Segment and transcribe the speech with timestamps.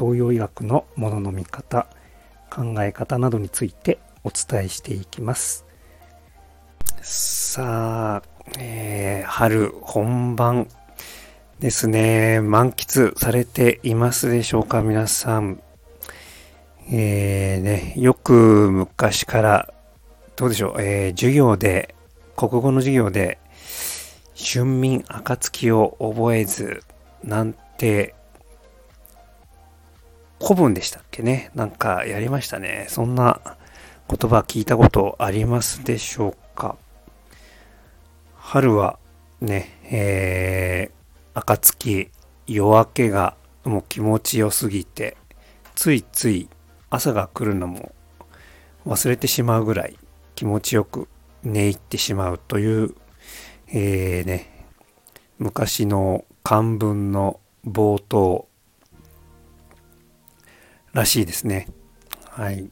[0.00, 1.86] 東洋医学のものの見方、
[2.48, 5.66] 考え方などについてお伝えしていきます。
[7.02, 8.22] さあ、
[8.58, 10.68] えー、春本番
[11.58, 12.40] ですね。
[12.40, 15.60] 満喫されていますでしょうか皆さん。
[16.90, 19.74] えー、ね、よく昔から、
[20.34, 21.94] どうでしょう、えー、授業で、
[22.36, 23.38] 国語の授業で、
[24.34, 26.82] 春眠暁を覚えず、
[27.22, 28.14] なんて
[30.42, 31.50] 古文でしたっけね？
[31.54, 32.86] なんかやりましたね。
[32.88, 33.40] そんな
[34.08, 36.76] 言葉聞いたことありますでしょうか？
[38.36, 38.98] 春は
[39.40, 42.10] ね、えー、暁、
[42.46, 45.16] 夜明けがもう気持ちよすぎて、
[45.74, 46.48] ついつい
[46.88, 47.92] 朝が来るのも
[48.86, 49.98] 忘れてしまうぐらい
[50.34, 51.06] 気持ちよく
[51.44, 52.94] 寝入ってしまうという、
[53.68, 54.66] えー、ね、
[55.38, 58.48] 昔の漢文の冒頭
[60.92, 61.68] らしいですね。
[62.28, 62.70] はい。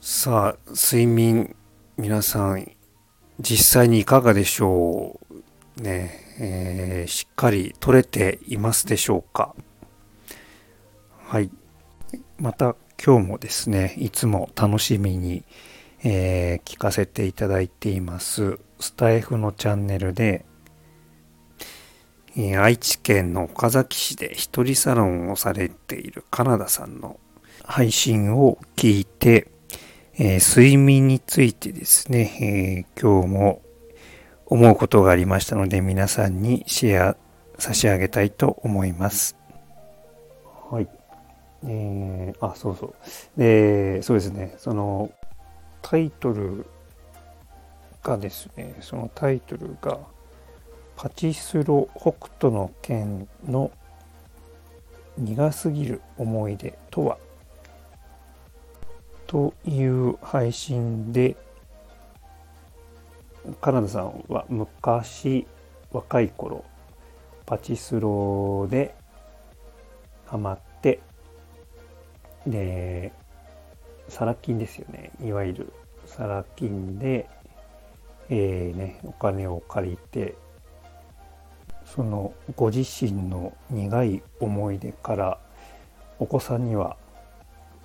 [0.00, 1.56] さあ、睡眠、
[1.96, 2.70] 皆さん、
[3.40, 5.20] 実際にいかがでしょ
[5.78, 9.54] うね、えー、しっかり取れていますでしょうか
[11.26, 11.50] はい。
[12.38, 15.44] また今日もですね、いつも楽しみに、
[16.02, 20.44] えー、聞かせていただいています、スタイフのチャンネルで、
[22.56, 27.18] 愛知県の岡崎市で一人サロンをされているカナダさんの
[27.64, 29.50] 配信を聞いて、
[30.14, 33.62] えー、睡眠についてですね、えー、今日も
[34.46, 37.16] 思うことがありましたので皆さんにシェア
[37.58, 39.36] 差し上げたいと思います。
[40.70, 40.88] はい。
[41.66, 42.94] えー、あ、そうそう。
[43.36, 45.10] で、そうですね、その
[45.82, 46.66] タイトル
[48.02, 49.98] がですね、そのタイトルが、
[51.00, 53.70] パチスロ北斗の拳の
[55.16, 57.18] 苦すぎる思い出とは？
[59.28, 61.36] という配信で
[63.60, 65.46] カナダさんは昔
[65.92, 66.64] 若い頃
[67.46, 68.92] パチスロで
[70.26, 70.98] ハマって
[72.44, 73.12] で
[74.08, 75.12] サラ金ですよね。
[75.22, 75.72] いわゆる
[76.06, 77.28] サラ金で、
[78.30, 80.34] えーね、お金を借りて
[81.94, 85.38] そのご自身の苦い思い出から
[86.18, 86.96] お子さんには、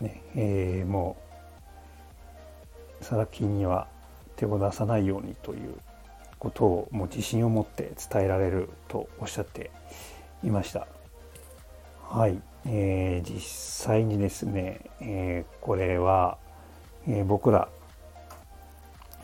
[0.00, 1.16] ねえー、も
[3.00, 3.86] うサラ金には
[4.36, 5.74] 手を出さないようにという
[6.38, 9.70] ことをもう自信を持って伝えられるとおっしゃって
[10.42, 10.86] いました。
[12.02, 16.38] はい、えー、実際にですね、えー、これは、
[17.08, 17.68] えー、僕ら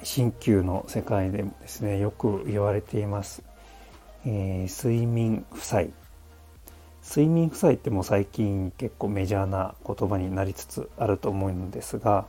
[0.02, 3.42] 鍼灸の世界でもですねよく言われています
[4.26, 5.92] えー、睡眠負債
[7.02, 12.26] 睡眠負債ってもう最近結構メジャーな言葉になりつつあると思うんですが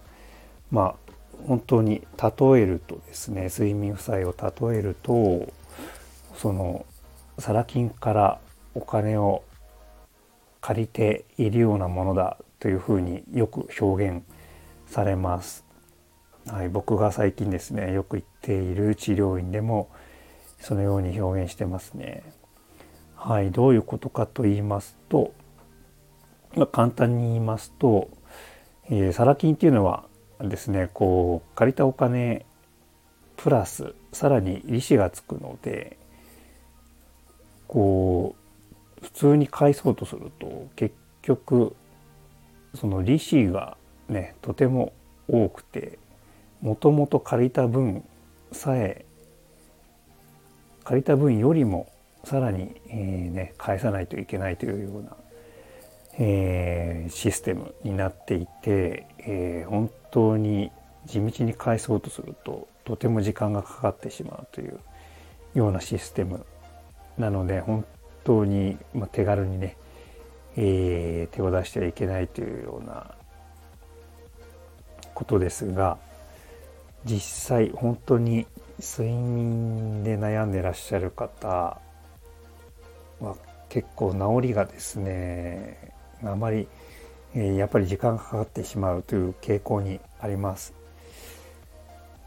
[0.71, 1.11] まあ
[1.47, 5.51] 本当に例えるとですね睡眠負債を例えると
[6.35, 6.85] その
[7.39, 8.39] サラ金から
[8.73, 9.43] お金を
[10.61, 14.23] 借りているようなものだというふうによく表現
[14.87, 15.65] されます。
[16.47, 19.89] はい、僕が最近ですねよく行っている治療院でも
[20.61, 22.23] そのように表現してますね。
[23.15, 25.33] はい、どういうことかと言いますと、
[26.55, 28.09] まあ、簡単に言いますと、
[28.85, 30.05] えー、サラ金っていうのは
[30.39, 32.45] ですねこう借りたお金
[33.37, 35.97] プラスさらに利子がつくので
[37.67, 38.35] こ
[39.01, 41.75] う普通に返そうとすると結局
[42.75, 43.77] その利子が
[44.09, 44.93] ねとても
[45.27, 45.99] 多くて
[46.61, 48.03] もともと借りた分
[48.51, 49.05] さえ
[50.91, 51.89] 借りた分よりも
[52.25, 55.15] さらに、えーね、返さないといけないというような、
[56.19, 60.69] えー、システムになっていて、えー、本当に
[61.05, 64.81] 地道に返そうとするととても時間がかかってしまうという
[65.53, 66.45] ようなシステム
[67.17, 67.85] なので本
[68.25, 69.77] 当に、まあ、手軽にね、
[70.57, 73.15] えー、手を出してはいけないというような
[75.13, 75.97] ことですが
[77.05, 78.45] 実際本当に
[78.81, 81.79] 睡眠で悩んでらっしゃる方
[83.19, 83.35] は
[83.69, 85.93] 結構治りがですね
[86.23, 86.67] あまり
[87.33, 90.73] えやっぱり時間がかかってしまうという傾向にあります。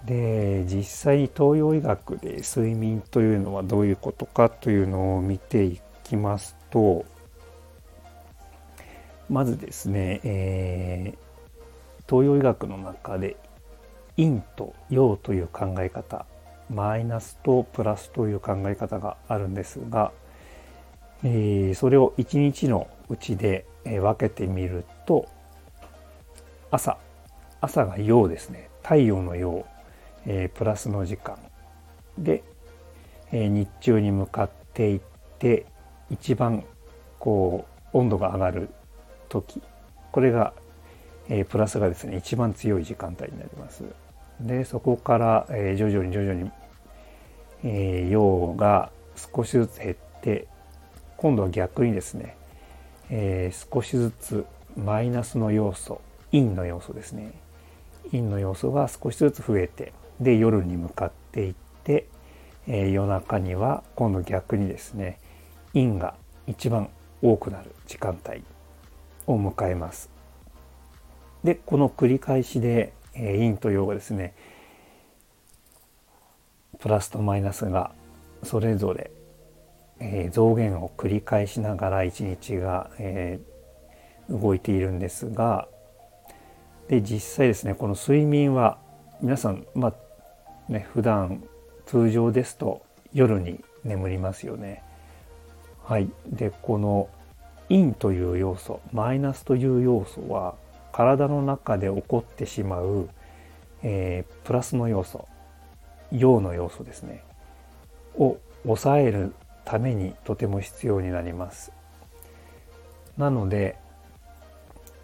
[0.06, 7.06] で実際東洋医学で睡眠というのはどういうことかというのを見ていきますと
[9.30, 11.18] まずですね、えー、
[12.06, 13.36] 東洋医学の中で
[14.16, 16.26] 陰と陽という考え方
[16.70, 20.12] マイナスとプラスという考え方があるんですが、
[21.22, 25.28] えー、それを一日のうちで分けてみると
[26.70, 26.98] 朝
[27.60, 29.66] 朝が陽ですね太陽の陽
[30.26, 31.38] えー、プラスの時間
[32.18, 32.42] で、
[33.32, 35.00] えー、日中に向かっていっ
[35.38, 35.66] て
[36.10, 36.64] 一番
[37.18, 38.68] こう温度が上がる
[39.28, 39.60] 時
[40.12, 40.54] これが、
[41.28, 43.84] えー、プラスがですね一番強い時間帯になります。
[44.40, 46.50] でそこから、え徐々に徐々に、
[47.62, 50.46] え陽が少しずつ減って
[51.16, 52.36] 今度は逆にですね、
[53.10, 54.44] え少しずつ
[54.76, 56.00] マイナスの要素
[56.30, 57.32] 陰の要素ですね
[58.10, 61.54] 陰の要素が少しずつ増えてで夜に向かっていっ
[61.84, 62.06] て、
[62.66, 65.18] え、夜中には今度逆にですね
[65.72, 66.14] 陰が
[66.46, 66.88] 一番
[67.22, 68.42] 多くなる時間帯
[69.26, 70.10] を迎えます。
[71.42, 74.34] でこの繰り返しで、え、陰と陽がですね
[76.78, 77.92] プラスとマイナスが
[78.42, 79.10] それぞれ、
[80.00, 83.40] え、増減を繰り返しながら一日が、え、
[84.28, 85.68] 動いているんですが
[86.88, 88.78] で実際ですねこの睡眠は
[89.20, 91.42] 皆さん、まあ、ね、普段
[91.86, 92.82] 通常ですと
[93.12, 94.82] 夜に眠りますよね。
[95.84, 96.10] はい。
[96.26, 97.08] で、この
[97.68, 100.56] 陰という要素、マイナスという要素は
[100.94, 103.08] 体の中で起こってしまう、
[103.82, 105.26] えー、プラスの要素、
[106.12, 107.24] 陽の要素ですね、
[108.16, 111.72] を抑えるためにとても必要になります。
[113.18, 113.76] なので、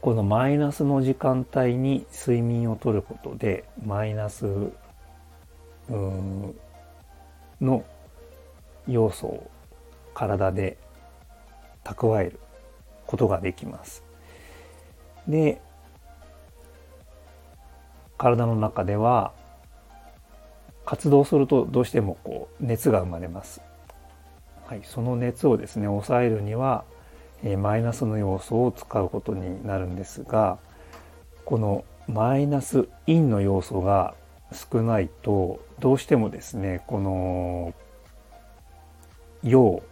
[0.01, 4.71] このマイナスの時間帯に睡眠をとることでマイナス
[7.61, 7.85] の
[8.87, 9.51] 要素を
[10.15, 10.79] 体で
[11.83, 12.39] 蓄える
[13.09, 14.05] ことができます。
[15.27, 15.61] で
[18.21, 19.33] 体の中では
[20.85, 23.63] 活動するとどうしてもこう熱が生まれます。
[24.67, 26.85] はい、その熱をですね抑えるには、
[27.43, 30.59] えー、マイナスの要素を使うことになるんですが
[31.45, 34.15] このマイナス陰の要素が
[34.53, 37.75] 少ないとどうしてもですねこの
[39.43, 39.83] 陽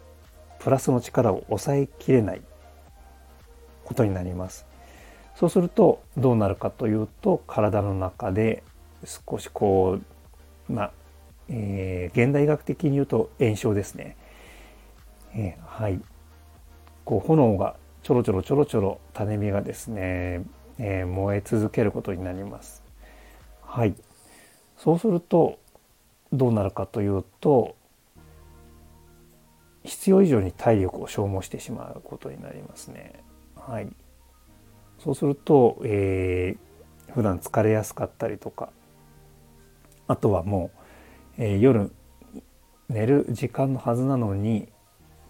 [0.60, 2.42] プラスの力を抑えきれない
[3.84, 4.67] ことになります
[5.38, 8.64] そうするとどうなるかというと体の中で
[9.04, 10.00] 少しこ
[10.68, 10.92] うまあ、
[11.48, 14.16] えー、現代医学的に言うと炎症ですね、
[15.36, 16.00] えー、はい。
[17.04, 20.42] こう炎がちょろちょろちょろちょろ種火がですね、
[20.78, 22.82] えー、燃え続けることになります。
[23.62, 23.94] はい。
[24.76, 25.60] そうすると
[26.32, 27.76] どうなるかというと
[29.84, 33.22] 必要以上に体力を消耗してしまうことになりますね。
[33.54, 33.88] はい、
[34.98, 38.70] そうすると、えー、普段疲れやすかったりとか
[40.06, 40.70] あとはも
[41.38, 41.92] う、えー、夜
[42.88, 44.68] 寝る時間のはずなのに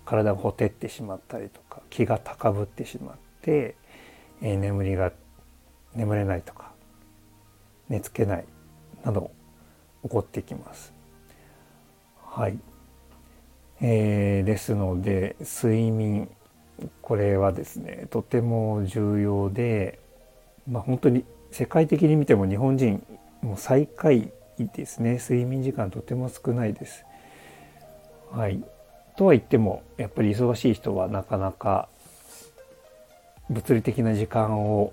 [0.04, 3.76] 体がほてってしまったりとか気が高ぶってしまって、
[4.40, 5.12] えー、眠りが
[5.94, 6.72] 眠れないとか
[7.88, 8.44] 寝つけない
[9.04, 9.30] など
[10.02, 10.92] 起こってきます。
[12.24, 12.58] はい、
[13.80, 16.30] えー、ですので睡眠
[17.02, 19.98] これはですねとても重要で、
[20.68, 23.04] まあ、本当に世界的に見ても日本人
[23.42, 27.04] もう最下位ですね睡眠時間とても少ないです。
[28.30, 28.62] はい、
[29.16, 31.88] とは言ってもやっぱり忙しい人はなかなか
[33.48, 34.92] 物理的な時間を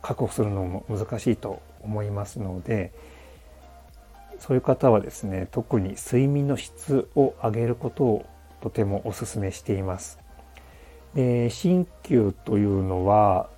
[0.00, 2.92] 確保するのも難しいと思いますので、
[4.38, 8.26] そういう方はですね特に睡眠の質を上げることを
[8.62, 10.18] とてもお勧めしています。
[11.14, 13.48] で鍼灸というのは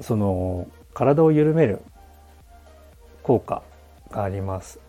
[0.00, 1.80] その体を緩める
[3.22, 3.62] 効果
[4.10, 4.80] があります。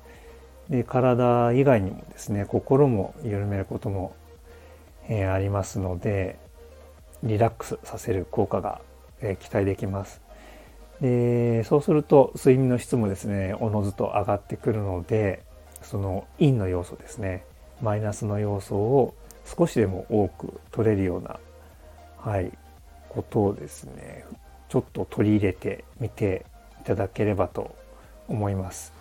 [0.69, 4.15] で体以外にもですね心も緩めることも、
[5.07, 6.39] えー、ありますので
[7.24, 8.81] リラックスさせる効果が、
[9.21, 10.21] えー、期待できます。
[11.01, 15.43] でそうすると睡眠の質もですねおのずと上がってくるので
[15.81, 17.43] その陰の要素ですね
[17.81, 19.13] マイナスの要素を
[19.45, 21.39] 少しでも多く取れるような、
[22.17, 22.51] はい、
[23.09, 24.25] ことをですね
[24.69, 26.45] ちょっと取り入れてみて
[26.81, 27.75] いただければと
[28.27, 28.93] 思います。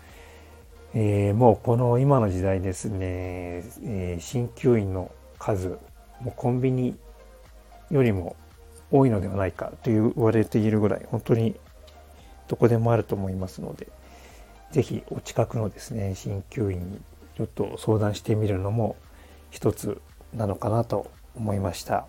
[0.93, 2.99] えー、もうこの今の時代ですね、
[3.83, 5.77] えー、鍼灸院の数
[6.21, 6.95] もうコンビニ
[7.91, 8.37] よりも
[8.91, 11.55] 多いのではないかと言われているぐらい本当に
[12.47, 13.89] どこでもあると思いますので
[14.71, 16.99] 是非お近くのですね鍼灸院に
[17.35, 18.95] ちょっと相談してみるのも
[19.51, 19.99] 一つ
[20.35, 22.05] なのかなと思いました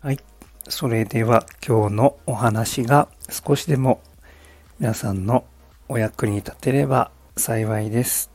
[0.00, 0.18] はい
[0.68, 4.00] それでは今日のお話が少しでも
[4.78, 5.44] 皆さんの
[5.88, 8.30] お役に立てれば幸いです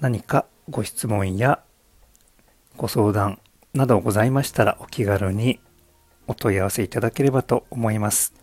[0.00, 1.60] 何かご質問や
[2.76, 3.40] ご相談
[3.74, 5.60] などございましたらお気軽に
[6.28, 8.34] お問い合わせいただければと思います。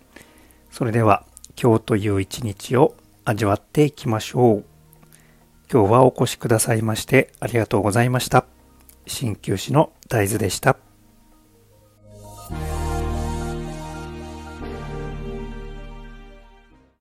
[0.72, 1.24] それでは
[1.62, 4.66] 今日という一日を味わっていきましょう。
[5.72, 8.46] 今日はお越しくださいましてありがとうございました。
[9.06, 10.85] 鍼灸師の大豆でした。